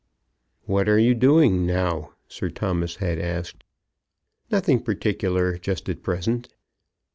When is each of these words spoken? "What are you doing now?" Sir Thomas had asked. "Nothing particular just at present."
"What 0.65 0.89
are 0.89 0.97
you 0.97 1.13
doing 1.13 1.63
now?" 1.67 2.13
Sir 2.27 2.49
Thomas 2.49 2.95
had 2.95 3.19
asked. 3.19 3.63
"Nothing 4.49 4.81
particular 4.81 5.59
just 5.59 5.87
at 5.89 6.01
present." 6.01 6.49